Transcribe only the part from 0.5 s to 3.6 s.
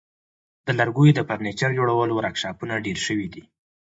د لرګیو د فرنیچر جوړولو ورکشاپونه ډیر شوي دي.